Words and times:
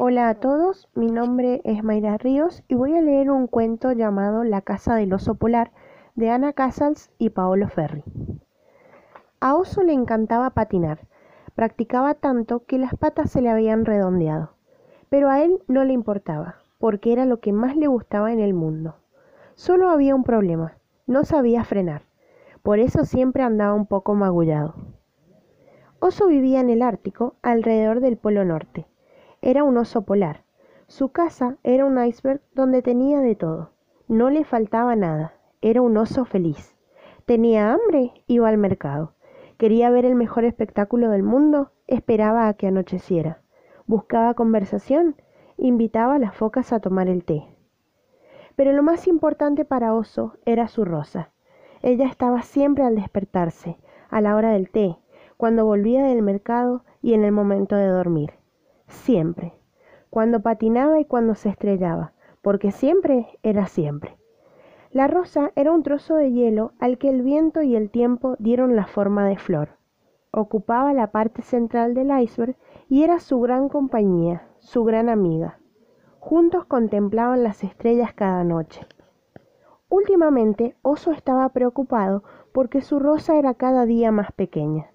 Hola 0.00 0.28
a 0.28 0.34
todos, 0.36 0.88
mi 0.94 1.10
nombre 1.10 1.60
es 1.64 1.82
Mayra 1.82 2.18
Ríos 2.18 2.62
y 2.68 2.76
voy 2.76 2.96
a 2.96 3.00
leer 3.00 3.32
un 3.32 3.48
cuento 3.48 3.90
llamado 3.90 4.44
La 4.44 4.60
casa 4.60 4.94
del 4.94 5.12
oso 5.12 5.34
polar 5.34 5.72
de 6.14 6.30
Ana 6.30 6.52
Casals 6.52 7.10
y 7.18 7.30
Paolo 7.30 7.68
Ferri. 7.68 8.04
A 9.40 9.56
Oso 9.56 9.82
le 9.82 9.92
encantaba 9.92 10.50
patinar, 10.50 11.00
practicaba 11.56 12.14
tanto 12.14 12.64
que 12.64 12.78
las 12.78 12.94
patas 12.94 13.32
se 13.32 13.42
le 13.42 13.50
habían 13.50 13.84
redondeado, 13.84 14.52
pero 15.08 15.30
a 15.30 15.42
él 15.42 15.64
no 15.66 15.82
le 15.82 15.94
importaba, 15.94 16.58
porque 16.78 17.12
era 17.12 17.24
lo 17.24 17.40
que 17.40 17.52
más 17.52 17.74
le 17.74 17.88
gustaba 17.88 18.32
en 18.32 18.38
el 18.38 18.54
mundo. 18.54 18.94
Solo 19.56 19.90
había 19.90 20.14
un 20.14 20.22
problema, 20.22 20.78
no 21.08 21.24
sabía 21.24 21.64
frenar, 21.64 22.02
por 22.62 22.78
eso 22.78 23.04
siempre 23.04 23.42
andaba 23.42 23.74
un 23.74 23.86
poco 23.86 24.14
magullado. 24.14 24.76
Oso 25.98 26.28
vivía 26.28 26.60
en 26.60 26.70
el 26.70 26.82
Ártico, 26.82 27.34
alrededor 27.42 27.98
del 27.98 28.16
Polo 28.16 28.44
Norte. 28.44 28.86
Era 29.40 29.62
un 29.62 29.76
oso 29.76 30.02
polar. 30.02 30.42
Su 30.88 31.10
casa 31.10 31.58
era 31.62 31.84
un 31.84 32.02
iceberg 32.02 32.40
donde 32.54 32.82
tenía 32.82 33.20
de 33.20 33.36
todo. 33.36 33.70
No 34.08 34.30
le 34.30 34.44
faltaba 34.44 34.96
nada. 34.96 35.34
Era 35.60 35.80
un 35.80 35.96
oso 35.96 36.24
feliz. 36.24 36.76
Tenía 37.24 37.72
hambre, 37.72 38.24
iba 38.26 38.48
al 38.48 38.58
mercado. 38.58 39.12
Quería 39.58 39.90
ver 39.90 40.04
el 40.04 40.14
mejor 40.14 40.44
espectáculo 40.44 41.10
del 41.10 41.22
mundo, 41.22 41.72
esperaba 41.86 42.48
a 42.48 42.54
que 42.54 42.66
anocheciera. 42.66 43.42
Buscaba 43.86 44.34
conversación, 44.34 45.16
invitaba 45.56 46.14
a 46.14 46.18
las 46.18 46.34
focas 46.34 46.72
a 46.72 46.80
tomar 46.80 47.08
el 47.08 47.24
té. 47.24 47.44
Pero 48.56 48.72
lo 48.72 48.82
más 48.82 49.06
importante 49.06 49.64
para 49.64 49.94
Oso 49.94 50.36
era 50.46 50.68
su 50.68 50.84
rosa. 50.84 51.30
Ella 51.82 52.06
estaba 52.06 52.42
siempre 52.42 52.84
al 52.84 52.96
despertarse, 52.96 53.78
a 54.10 54.20
la 54.20 54.34
hora 54.34 54.50
del 54.50 54.70
té, 54.70 54.96
cuando 55.36 55.64
volvía 55.64 56.02
del 56.04 56.22
mercado 56.22 56.84
y 57.02 57.14
en 57.14 57.24
el 57.24 57.32
momento 57.32 57.76
de 57.76 57.86
dormir. 57.86 58.37
Siempre. 58.88 59.54
Cuando 60.10 60.40
patinaba 60.40 60.98
y 61.00 61.04
cuando 61.04 61.34
se 61.34 61.50
estrellaba, 61.50 62.12
porque 62.42 62.72
siempre 62.72 63.38
era 63.42 63.66
siempre. 63.66 64.16
La 64.90 65.06
rosa 65.06 65.52
era 65.54 65.72
un 65.72 65.82
trozo 65.82 66.14
de 66.14 66.32
hielo 66.32 66.72
al 66.80 66.96
que 66.98 67.10
el 67.10 67.22
viento 67.22 67.62
y 67.62 67.76
el 67.76 67.90
tiempo 67.90 68.36
dieron 68.38 68.74
la 68.74 68.86
forma 68.86 69.28
de 69.28 69.36
flor. 69.36 69.76
Ocupaba 70.30 70.94
la 70.94 71.10
parte 71.10 71.42
central 71.42 71.94
del 71.94 72.10
iceberg 72.18 72.56
y 72.88 73.02
era 73.02 73.20
su 73.20 73.40
gran 73.40 73.68
compañía, 73.68 74.48
su 74.60 74.84
gran 74.84 75.08
amiga. 75.08 75.58
Juntos 76.20 76.64
contemplaban 76.64 77.42
las 77.42 77.62
estrellas 77.64 78.14
cada 78.14 78.44
noche. 78.44 78.86
Últimamente 79.90 80.76
Oso 80.82 81.12
estaba 81.12 81.48
preocupado 81.50 82.22
porque 82.52 82.80
su 82.80 82.98
rosa 82.98 83.38
era 83.38 83.54
cada 83.54 83.86
día 83.86 84.10
más 84.10 84.32
pequeña. 84.32 84.90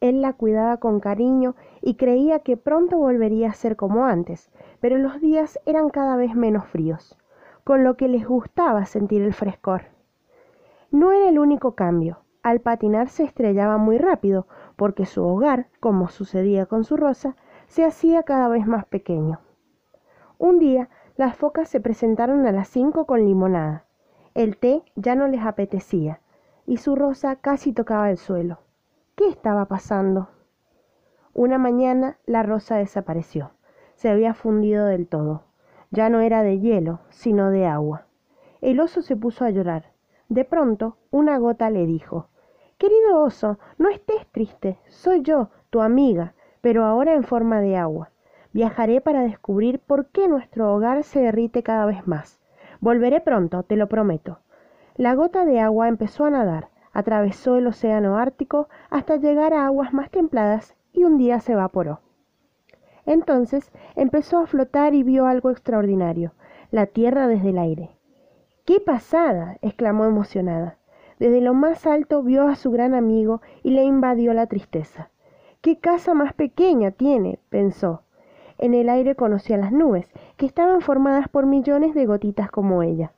Él 0.00 0.22
la 0.22 0.32
cuidaba 0.32 0.78
con 0.78 0.98
cariño 1.00 1.54
y 1.82 1.94
creía 1.94 2.40
que 2.40 2.56
pronto 2.56 2.96
volvería 2.96 3.50
a 3.50 3.54
ser 3.54 3.76
como 3.76 4.06
antes, 4.06 4.50
pero 4.80 4.96
los 4.96 5.20
días 5.20 5.58
eran 5.66 5.90
cada 5.90 6.16
vez 6.16 6.34
menos 6.34 6.66
fríos, 6.66 7.18
con 7.64 7.84
lo 7.84 7.96
que 7.96 8.08
les 8.08 8.26
gustaba 8.26 8.86
sentir 8.86 9.22
el 9.22 9.34
frescor. 9.34 9.82
No 10.90 11.12
era 11.12 11.28
el 11.28 11.38
único 11.38 11.74
cambio. 11.74 12.20
Al 12.42 12.60
patinar 12.60 13.10
se 13.10 13.24
estrellaba 13.24 13.76
muy 13.76 13.98
rápido, 13.98 14.46
porque 14.76 15.04
su 15.04 15.22
hogar, 15.22 15.66
como 15.78 16.08
sucedía 16.08 16.64
con 16.64 16.84
su 16.84 16.96
rosa, 16.96 17.36
se 17.66 17.84
hacía 17.84 18.22
cada 18.22 18.48
vez 18.48 18.66
más 18.66 18.86
pequeño. 18.86 19.40
Un 20.38 20.58
día, 20.58 20.88
las 21.16 21.36
focas 21.36 21.68
se 21.68 21.80
presentaron 21.80 22.46
a 22.46 22.52
las 22.52 22.68
cinco 22.68 23.04
con 23.04 23.26
limonada. 23.26 23.84
El 24.34 24.56
té 24.56 24.82
ya 24.96 25.14
no 25.14 25.28
les 25.28 25.44
apetecía, 25.44 26.20
y 26.64 26.78
su 26.78 26.96
rosa 26.96 27.36
casi 27.36 27.74
tocaba 27.74 28.10
el 28.10 28.16
suelo. 28.16 28.60
¿Qué 29.20 29.28
estaba 29.28 29.66
pasando? 29.66 30.30
Una 31.34 31.58
mañana 31.58 32.16
la 32.24 32.42
rosa 32.42 32.76
desapareció. 32.76 33.50
Se 33.94 34.08
había 34.08 34.32
fundido 34.32 34.86
del 34.86 35.08
todo. 35.08 35.42
Ya 35.90 36.08
no 36.08 36.20
era 36.20 36.42
de 36.42 36.58
hielo, 36.58 37.00
sino 37.10 37.50
de 37.50 37.66
agua. 37.66 38.06
El 38.62 38.80
oso 38.80 39.02
se 39.02 39.16
puso 39.16 39.44
a 39.44 39.50
llorar. 39.50 39.92
De 40.30 40.46
pronto, 40.46 40.96
una 41.10 41.36
gota 41.36 41.68
le 41.68 41.84
dijo 41.84 42.28
Querido 42.78 43.20
oso, 43.20 43.58
no 43.76 43.90
estés 43.90 44.26
triste. 44.32 44.78
Soy 44.88 45.20
yo, 45.20 45.50
tu 45.68 45.82
amiga, 45.82 46.32
pero 46.62 46.86
ahora 46.86 47.12
en 47.12 47.24
forma 47.24 47.60
de 47.60 47.76
agua. 47.76 48.12
Viajaré 48.54 49.02
para 49.02 49.20
descubrir 49.20 49.80
por 49.80 50.06
qué 50.06 50.28
nuestro 50.28 50.74
hogar 50.74 51.02
se 51.02 51.20
derrite 51.20 51.62
cada 51.62 51.84
vez 51.84 52.06
más. 52.06 52.40
Volveré 52.80 53.20
pronto, 53.20 53.64
te 53.64 53.76
lo 53.76 53.86
prometo. 53.86 54.38
La 54.96 55.14
gota 55.14 55.44
de 55.44 55.60
agua 55.60 55.88
empezó 55.88 56.24
a 56.24 56.30
nadar, 56.30 56.70
atravesó 56.92 57.56
el 57.56 57.66
océano 57.66 58.18
Ártico 58.18 58.68
hasta 58.90 59.16
llegar 59.16 59.54
a 59.54 59.66
aguas 59.66 59.92
más 59.92 60.10
templadas 60.10 60.74
y 60.92 61.04
un 61.04 61.18
día 61.18 61.40
se 61.40 61.52
evaporó. 61.52 62.00
Entonces 63.06 63.70
empezó 63.96 64.38
a 64.38 64.46
flotar 64.46 64.94
y 64.94 65.02
vio 65.02 65.26
algo 65.26 65.50
extraordinario, 65.50 66.32
la 66.70 66.86
tierra 66.86 67.26
desde 67.26 67.50
el 67.50 67.58
aire. 67.58 67.90
¡Qué 68.64 68.80
pasada! 68.80 69.56
exclamó 69.62 70.04
emocionada. 70.04 70.76
Desde 71.18 71.40
lo 71.40 71.54
más 71.54 71.86
alto 71.86 72.22
vio 72.22 72.48
a 72.48 72.56
su 72.56 72.70
gran 72.70 72.94
amigo 72.94 73.42
y 73.62 73.70
le 73.70 73.84
invadió 73.84 74.32
la 74.32 74.46
tristeza. 74.46 75.10
¡Qué 75.60 75.78
casa 75.78 76.14
más 76.14 76.32
pequeña 76.34 76.90
tiene! 76.90 77.38
pensó. 77.48 78.02
En 78.58 78.74
el 78.74 78.88
aire 78.88 79.14
conocía 79.14 79.56
las 79.56 79.72
nubes, 79.72 80.06
que 80.36 80.46
estaban 80.46 80.80
formadas 80.82 81.28
por 81.28 81.46
millones 81.46 81.94
de 81.94 82.06
gotitas 82.06 82.50
como 82.50 82.82
ella. 82.82 83.12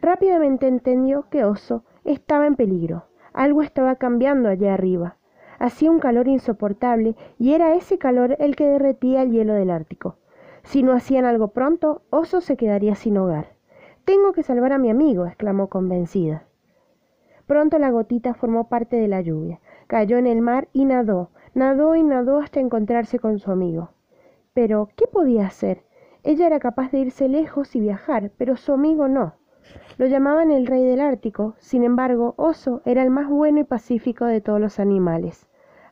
Rápidamente 0.00 0.68
entendió 0.68 1.26
que 1.30 1.44
Oso 1.44 1.84
estaba 2.04 2.46
en 2.46 2.56
peligro. 2.56 3.04
Algo 3.32 3.62
estaba 3.62 3.96
cambiando 3.96 4.48
allá 4.48 4.74
arriba. 4.74 5.16
Hacía 5.58 5.90
un 5.90 5.98
calor 5.98 6.28
insoportable 6.28 7.16
y 7.38 7.54
era 7.54 7.74
ese 7.74 7.98
calor 7.98 8.36
el 8.38 8.56
que 8.56 8.66
derretía 8.66 9.22
el 9.22 9.32
hielo 9.32 9.54
del 9.54 9.70
Ártico. 9.70 10.16
Si 10.62 10.82
no 10.82 10.92
hacían 10.92 11.24
algo 11.24 11.48
pronto, 11.48 12.02
Oso 12.10 12.40
se 12.40 12.56
quedaría 12.56 12.94
sin 12.94 13.16
hogar. 13.18 13.54
Tengo 14.04 14.32
que 14.32 14.42
salvar 14.42 14.72
a 14.72 14.78
mi 14.78 14.90
amigo, 14.90 15.26
exclamó 15.26 15.68
convencida. 15.68 16.44
Pronto 17.46 17.78
la 17.78 17.90
gotita 17.90 18.34
formó 18.34 18.68
parte 18.68 18.96
de 18.96 19.08
la 19.08 19.20
lluvia, 19.20 19.60
cayó 19.86 20.16
en 20.16 20.26
el 20.26 20.40
mar 20.40 20.68
y 20.72 20.84
nadó, 20.86 21.30
nadó 21.52 21.94
y 21.94 22.02
nadó 22.02 22.38
hasta 22.38 22.60
encontrarse 22.60 23.18
con 23.18 23.38
su 23.38 23.50
amigo. 23.50 23.90
Pero, 24.54 24.88
¿qué 24.96 25.06
podía 25.06 25.46
hacer? 25.46 25.84
Ella 26.22 26.46
era 26.46 26.58
capaz 26.58 26.90
de 26.90 27.00
irse 27.00 27.28
lejos 27.28 27.76
y 27.76 27.80
viajar, 27.80 28.30
pero 28.38 28.56
su 28.56 28.72
amigo 28.72 29.08
no. 29.08 29.34
Lo 29.96 30.06
llamaban 30.06 30.50
el 30.50 30.66
rey 30.66 30.84
del 30.84 31.00
Ártico, 31.00 31.54
sin 31.58 31.84
embargo, 31.84 32.34
Oso 32.36 32.82
era 32.84 33.02
el 33.02 33.10
más 33.10 33.28
bueno 33.28 33.60
y 33.60 33.64
pacífico 33.64 34.24
de 34.24 34.40
todos 34.40 34.60
los 34.60 34.80
animales. 34.80 35.46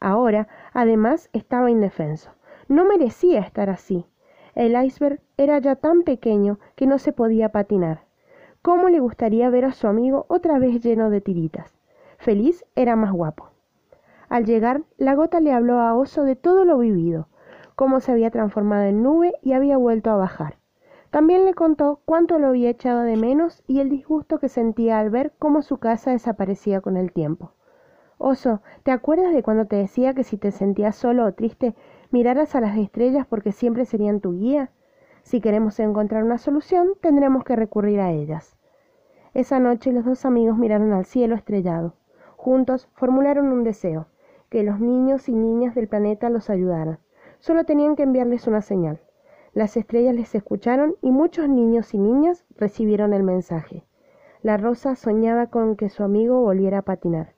Ahora, 0.00 0.48
además, 0.72 1.28
estaba 1.32 1.70
indefenso. 1.70 2.30
No 2.68 2.84
merecía 2.84 3.40
estar 3.40 3.70
así. 3.70 4.06
El 4.54 4.80
iceberg 4.84 5.20
era 5.36 5.58
ya 5.58 5.76
tan 5.76 6.02
pequeño 6.02 6.58
que 6.76 6.86
no 6.86 6.98
se 6.98 7.12
podía 7.12 7.50
patinar. 7.50 8.02
¿Cómo 8.62 8.88
le 8.88 9.00
gustaría 9.00 9.50
ver 9.50 9.64
a 9.64 9.72
su 9.72 9.86
amigo 9.86 10.26
otra 10.28 10.58
vez 10.58 10.82
lleno 10.82 11.10
de 11.10 11.20
tiritas? 11.20 11.78
Feliz 12.18 12.64
era 12.74 12.96
más 12.96 13.12
guapo. 13.12 13.50
Al 14.28 14.44
llegar, 14.44 14.82
la 14.98 15.14
gota 15.14 15.40
le 15.40 15.52
habló 15.52 15.80
a 15.80 15.94
Oso 15.94 16.24
de 16.24 16.36
todo 16.36 16.64
lo 16.64 16.78
vivido, 16.78 17.28
cómo 17.76 18.00
se 18.00 18.12
había 18.12 18.30
transformado 18.30 18.84
en 18.84 19.02
nube 19.02 19.34
y 19.42 19.52
había 19.52 19.76
vuelto 19.76 20.10
a 20.10 20.16
bajar. 20.16 20.57
También 21.10 21.46
le 21.46 21.54
contó 21.54 22.00
cuánto 22.04 22.38
lo 22.38 22.48
había 22.48 22.68
echado 22.68 23.00
de 23.00 23.16
menos 23.16 23.62
y 23.66 23.80
el 23.80 23.88
disgusto 23.88 24.38
que 24.38 24.50
sentía 24.50 24.98
al 24.98 25.08
ver 25.08 25.32
cómo 25.38 25.62
su 25.62 25.78
casa 25.78 26.10
desaparecía 26.10 26.82
con 26.82 26.98
el 26.98 27.12
tiempo. 27.12 27.52
Oso, 28.18 28.60
¿te 28.82 28.90
acuerdas 28.90 29.32
de 29.32 29.42
cuando 29.42 29.66
te 29.66 29.76
decía 29.76 30.12
que 30.12 30.24
si 30.24 30.36
te 30.36 30.50
sentías 30.50 30.96
solo 30.96 31.24
o 31.24 31.32
triste, 31.32 31.74
miraras 32.10 32.54
a 32.54 32.60
las 32.60 32.76
estrellas 32.76 33.26
porque 33.26 33.52
siempre 33.52 33.86
serían 33.86 34.20
tu 34.20 34.32
guía? 34.32 34.70
Si 35.22 35.40
queremos 35.40 35.78
encontrar 35.80 36.24
una 36.24 36.36
solución, 36.36 36.88
tendremos 37.00 37.44
que 37.44 37.56
recurrir 37.56 38.00
a 38.00 38.10
ellas. 38.10 38.56
Esa 39.34 39.60
noche 39.60 39.92
los 39.92 40.04
dos 40.04 40.24
amigos 40.26 40.58
miraron 40.58 40.92
al 40.92 41.06
cielo 41.06 41.36
estrellado. 41.36 41.94
Juntos 42.36 42.88
formularon 42.92 43.52
un 43.52 43.64
deseo, 43.64 44.08
que 44.50 44.62
los 44.62 44.80
niños 44.80 45.28
y 45.28 45.32
niñas 45.32 45.74
del 45.74 45.88
planeta 45.88 46.28
los 46.28 46.50
ayudaran. 46.50 46.98
Solo 47.38 47.64
tenían 47.64 47.96
que 47.96 48.02
enviarles 48.02 48.46
una 48.46 48.62
señal. 48.62 49.00
Las 49.54 49.76
estrellas 49.76 50.14
les 50.14 50.34
escucharon 50.34 50.96
y 51.02 51.10
muchos 51.10 51.48
niños 51.48 51.94
y 51.94 51.98
niñas 51.98 52.44
recibieron 52.56 53.12
el 53.12 53.22
mensaje. 53.22 53.84
La 54.42 54.56
rosa 54.56 54.94
soñaba 54.94 55.48
con 55.48 55.76
que 55.76 55.88
su 55.88 56.04
amigo 56.04 56.40
volviera 56.40 56.78
a 56.78 56.82
patinar. 56.82 57.34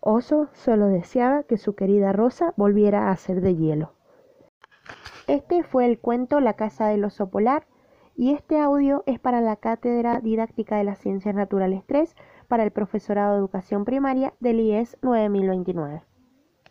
Oso 0.00 0.48
solo 0.52 0.86
deseaba 0.86 1.42
que 1.44 1.56
su 1.56 1.74
querida 1.74 2.12
rosa 2.12 2.52
volviera 2.56 3.10
a 3.10 3.16
ser 3.16 3.40
de 3.40 3.56
hielo. 3.56 3.92
Este 5.26 5.62
fue 5.62 5.86
el 5.86 5.98
cuento 5.98 6.40
La 6.40 6.52
casa 6.52 6.86
del 6.88 7.04
oso 7.04 7.30
polar 7.30 7.66
y 8.14 8.32
este 8.32 8.60
audio 8.60 9.02
es 9.06 9.18
para 9.18 9.40
la 9.40 9.56
Cátedra 9.56 10.20
Didáctica 10.20 10.76
de 10.76 10.84
las 10.84 10.98
Ciencias 10.98 11.34
Naturales 11.34 11.82
3 11.86 12.14
para 12.46 12.62
el 12.62 12.70
Profesorado 12.70 13.32
de 13.32 13.38
Educación 13.38 13.84
Primaria 13.84 14.34
del 14.38 14.60
IES 14.60 14.98
9029. 15.02 16.02